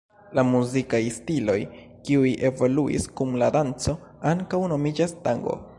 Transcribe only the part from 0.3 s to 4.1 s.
La muzikaj stiloj, kiuj evoluis kun la danco,